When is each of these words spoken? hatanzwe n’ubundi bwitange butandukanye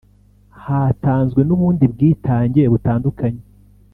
hatanzwe 0.63 1.41
n’ubundi 1.45 1.83
bwitange 1.93 2.61
butandukanye 2.71 3.43